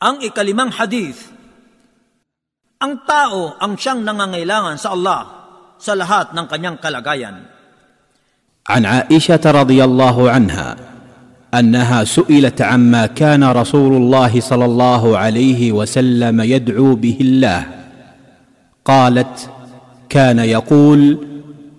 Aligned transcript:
Ang 0.00 0.24
ikalimang 0.24 0.72
hadith, 0.72 1.28
ang 2.80 3.04
tao 3.04 3.60
ang 3.60 3.76
siyang 3.76 4.00
nangangailangan 4.00 4.80
sa 4.80 4.96
Allah 4.96 5.20
sa 5.76 5.92
lahat 5.92 6.32
ng 6.32 6.46
kanyang 6.48 6.80
kalagayan. 6.80 7.36
عن 8.70 8.86
عائشة 8.86 9.44
رضي 9.44 9.84
الله 9.84 10.16
عنها 10.30 10.76
أنها 11.54 12.04
سئلت 12.04 12.62
عما 12.62 13.06
كان 13.18 13.44
رسول 13.44 13.92
الله 13.96 14.40
صلى 14.40 14.64
الله 14.64 15.02
عليه 15.18 15.72
وسلم 15.72 16.36
يدعو 16.40 16.94
به 16.96 17.18
الله. 17.20 17.62
قالت 18.84 19.50
كان 20.08 20.38
يقول 20.38 21.00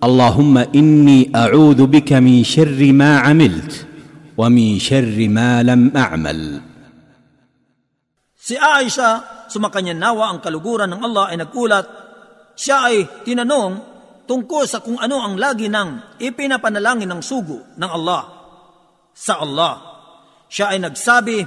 اللهم 0.04 0.54
إني 0.58 1.30
أعوذ 1.34 1.86
بك 1.86 2.12
من 2.22 2.44
شر 2.44 2.92
ما 2.92 3.18
عملت 3.18 3.86
ومن 4.38 4.78
شر 4.78 5.16
ما 5.26 5.62
لم 5.62 5.90
أعمل. 5.96 6.71
Si 8.42 8.58
Aisha, 8.58 9.46
sumakanya 9.46 9.94
nawa 9.94 10.34
ang 10.34 10.42
kaluguran 10.42 10.90
ng 10.90 11.00
Allah 11.06 11.30
ay 11.30 11.38
nagkulat. 11.46 11.86
Siya 12.58 12.90
ay 12.90 13.22
tinanong 13.22 13.72
tungkol 14.26 14.66
sa 14.66 14.82
kung 14.82 14.98
ano 14.98 15.22
ang 15.22 15.38
lagi 15.38 15.70
ng 15.70 16.18
ipinapanalangin 16.18 17.06
ng 17.06 17.22
sugo 17.22 17.70
ng 17.78 17.86
Allah 17.86 18.22
sa 19.14 19.38
Allah. 19.38 19.74
Siya 20.50 20.74
ay 20.74 20.82
nagsabi, 20.82 21.38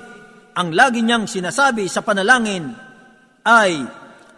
ang 0.55 0.71
lagi 0.71 1.03
niyang 1.03 1.27
sinasabi 1.27 1.83
sa 1.91 1.99
panalangin 1.99 2.71
ay, 3.43 3.83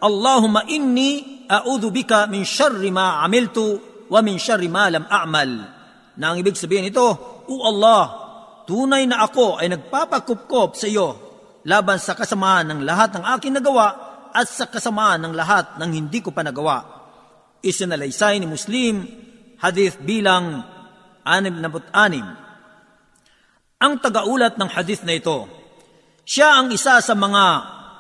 Allahumma 0.02 0.66
inni 0.66 1.46
a'udhu 1.46 1.94
bika 1.94 2.26
min 2.26 2.42
syarri 2.42 2.90
ma 2.90 3.22
amiltu 3.22 3.78
wa 4.10 4.20
min 4.26 4.42
syarri 4.42 4.66
ma 4.66 4.90
lam 4.90 5.06
a'mal. 5.06 5.52
Na 6.18 6.34
ang 6.34 6.42
ibig 6.42 6.58
sabihin 6.58 6.90
ito, 6.90 7.06
O 7.46 7.54
Allah, 7.70 8.04
tunay 8.66 9.06
na 9.06 9.22
ako 9.30 9.62
ay 9.62 9.70
nagpapakupkop 9.70 10.74
sa 10.74 10.90
iyo 10.90 11.27
laban 11.68 12.00
sa 12.00 12.16
kasamaan 12.16 12.72
ng 12.72 12.80
lahat 12.88 13.20
ng 13.20 13.28
aking 13.36 13.60
nagawa 13.60 13.88
at 14.32 14.48
sa 14.48 14.72
kasamaan 14.72 15.20
ng 15.28 15.36
lahat 15.36 15.76
ng 15.76 15.92
hindi 15.92 16.24
ko 16.24 16.32
pa 16.32 16.48
nagawa. 16.48 16.80
Isinalaysay 17.60 18.40
ni 18.40 18.48
Muslim, 18.48 19.04
hadith 19.60 20.00
bilang 20.00 20.64
66. 21.28 21.92
Ang 23.78 23.94
tagaulat 24.00 24.56
ng 24.56 24.70
hadith 24.72 25.04
na 25.04 25.20
ito, 25.20 25.52
siya 26.24 26.64
ang 26.64 26.72
isa 26.72 27.04
sa 27.04 27.14
mga 27.14 27.44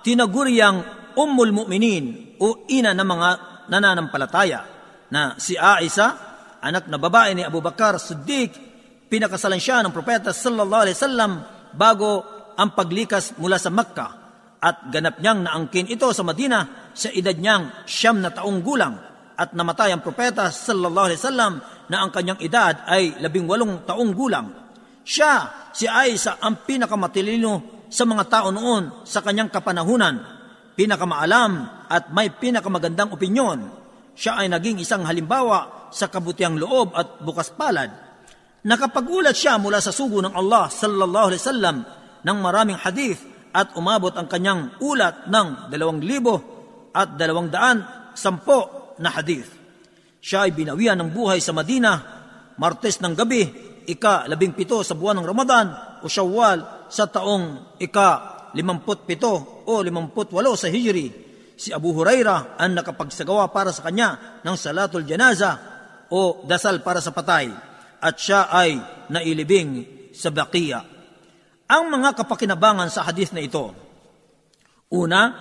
tinaguriang 0.01 1.11
ummul 1.19 1.51
mu'minin 1.51 2.39
o 2.39 2.63
ina 2.71 2.95
ng 2.95 3.03
mga 3.03 3.29
nananampalataya 3.67 4.63
na 5.11 5.35
si 5.35 5.59
Aisha, 5.59 6.15
anak 6.63 6.87
na 6.87 6.95
babae 6.95 7.35
ni 7.35 7.43
Abu 7.43 7.59
Bakar 7.59 7.99
Siddiq, 7.99 8.55
pinakasalan 9.11 9.59
siya 9.59 9.83
ng 9.83 9.91
propeta 9.91 10.31
sallallahu 10.31 10.83
alaihi 10.87 10.97
wasallam 10.97 11.31
bago 11.75 12.36
ang 12.57 12.73
paglikas 12.73 13.37
mula 13.37 13.61
sa 13.61 13.69
Makkah 13.69 14.11
at 14.57 14.89
ganap 14.89 15.21
niyang 15.21 15.45
naangkin 15.45 15.85
ito 15.85 16.09
sa 16.09 16.25
Madina 16.25 16.89
sa 16.97 17.13
edad 17.13 17.37
niyang 17.37 17.85
siyam 17.85 18.17
na 18.17 18.33
taong 18.33 18.59
gulang 18.65 18.97
at 19.37 19.53
namatay 19.53 19.93
ang 19.93 20.01
propeta 20.01 20.49
sallallahu 20.49 21.07
alaihi 21.13 21.21
wasallam 21.21 21.53
na 21.87 21.97
ang 22.01 22.09
kanyang 22.09 22.41
edad 22.41 22.83
ay 22.89 23.21
labing 23.21 23.45
walong 23.45 23.85
taong 23.85 24.11
gulang. 24.17 24.49
Siya, 25.07 25.69
si 25.71 25.85
Aisha, 25.87 26.41
ang 26.41 26.65
pinakamatilino 26.67 27.85
sa 27.87 28.03
mga 28.03 28.23
tao 28.27 28.49
noon 28.51 29.07
sa 29.07 29.23
kanyang 29.23 29.47
kapanahunan, 29.53 30.19
pinakamaalam 30.75 31.51
at 31.87 32.11
may 32.11 32.33
pinakamagandang 32.33 33.15
opinyon. 33.15 33.59
Siya 34.17 34.41
ay 34.41 34.51
naging 34.51 34.81
isang 34.81 35.05
halimbawa 35.05 35.87
sa 35.93 36.09
kabutiang 36.11 36.57
loob 36.59 36.91
at 36.97 37.21
bukas 37.23 37.53
palad. 37.53 37.93
Nakapagulat 38.67 39.37
siya 39.37 39.55
mula 39.61 39.79
sa 39.79 39.95
sugo 39.95 40.19
ng 40.19 40.33
Allah 40.35 40.67
sallallahu 40.67 41.27
alaihi 41.31 41.43
wasallam 41.45 41.77
ng 42.27 42.37
maraming 42.43 42.75
hadith 42.75 43.23
at 43.55 43.71
umabot 43.79 44.11
ang 44.11 44.27
kanyang 44.27 44.75
ulat 44.83 45.31
ng 45.31 45.71
dalawang 45.71 46.03
libo 46.03 46.35
at 46.91 47.15
dalawang 47.15 47.47
daan 47.47 48.11
sampo 48.11 48.91
na 48.99 49.15
hadith. 49.15 49.47
Siya 50.19 50.43
ay 50.43 50.51
binawian 50.51 50.99
ng 50.99 51.09
buhay 51.15 51.39
sa 51.39 51.55
Madina, 51.55 51.95
Martes 52.59 52.99
ng 52.99 53.15
gabi, 53.15 53.47
ika 53.87 54.27
labing 54.27 54.51
pito 54.51 54.83
sa 54.83 54.97
buwan 54.97 55.23
ng 55.23 55.27
Ramadan 55.29 55.67
o 56.03 56.11
Shawwal 56.11 56.89
sa 56.91 57.07
taong 57.07 57.79
ika 57.79 58.51
limamput 58.51 59.07
pito 59.07 59.63
o 59.63 59.73
limamput 59.79 60.33
walo 60.35 60.59
sa 60.59 60.67
Hijri. 60.67 61.07
Si 61.57 61.71
Abu 61.71 61.95
Huraira 61.95 62.59
ang 62.59 62.75
nakapagsagawa 62.75 63.49
para 63.49 63.71
sa 63.71 63.87
kanya 63.87 64.41
ng 64.43 64.57
salatul 64.59 65.07
janaza 65.07 65.57
o 66.11 66.43
dasal 66.45 66.83
para 66.83 67.01
sa 67.01 67.15
patay 67.15 67.49
at 67.97 68.15
siya 68.19 68.51
ay 68.53 68.77
nailibing 69.09 69.85
sa 70.13 70.29
Baqiya 70.29 70.96
ang 71.67 71.91
mga 71.91 72.15
kapakinabangan 72.23 72.87
sa 72.87 73.03
hadith 73.03 73.35
na 73.35 73.43
ito. 73.43 73.75
Una, 74.87 75.35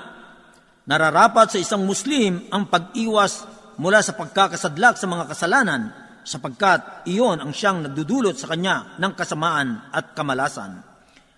nararapat 0.82 1.54
sa 1.54 1.58
isang 1.62 1.86
Muslim 1.86 2.50
ang 2.50 2.66
pag-iwas 2.66 3.46
mula 3.78 4.02
sa 4.02 4.18
pagkakasadlak 4.18 4.98
sa 4.98 5.06
mga 5.06 5.24
kasalanan 5.30 5.82
sapagkat 6.26 7.06
iyon 7.06 7.38
ang 7.38 7.54
siyang 7.54 7.86
nagdudulot 7.86 8.34
sa 8.34 8.50
kanya 8.50 8.98
ng 8.98 9.12
kasamaan 9.14 9.94
at 9.94 10.18
kamalasan. 10.18 10.82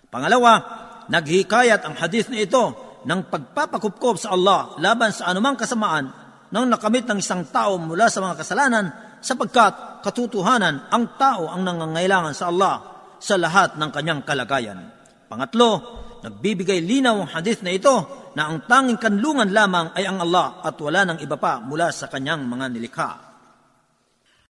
Pangalawa, 0.09 0.57
naghikayat 1.05 1.85
ang 1.85 1.93
hadith 1.93 2.33
na 2.33 2.41
ito 2.41 2.97
ng 3.05 3.29
pagpapakupkop 3.29 4.17
sa 4.17 4.33
Allah 4.33 4.73
laban 4.81 5.13
sa 5.13 5.29
anumang 5.29 5.53
kasamaan 5.53 6.09
nang 6.49 6.65
nakamit 6.65 7.05
ng 7.05 7.21
isang 7.21 7.45
tao 7.53 7.77
mula 7.77 8.09
sa 8.09 8.25
mga 8.25 8.41
kasalanan 8.41 8.85
sapagkat 9.21 10.01
katutuhanan 10.01 10.89
ang 10.89 11.13
tao 11.13 11.45
ang 11.45 11.61
nangangailangan 11.61 12.33
sa 12.33 12.49
Allah 12.49 12.98
sa 13.19 13.35
lahat 13.37 13.77
ng 13.77 13.89
kanyang 13.91 14.21
kalagayan. 14.25 14.89
Pangatlo, 15.29 15.69
nagbibigay 16.25 16.81
linaw 16.81 17.21
ang 17.21 17.29
hadith 17.29 17.61
na 17.61 17.71
ito 17.71 17.95
na 18.33 18.49
ang 18.49 18.65
tanging 18.65 18.97
kanlungan 18.97 19.53
lamang 19.53 19.93
ay 19.93 20.09
ang 20.09 20.23
Allah 20.23 20.63
at 20.65 20.75
wala 20.81 21.05
ng 21.05 21.19
iba 21.21 21.37
pa 21.37 21.61
mula 21.61 21.93
sa 21.93 22.09
kanyang 22.09 22.47
mga 22.49 22.65
nilikha. 22.73 23.28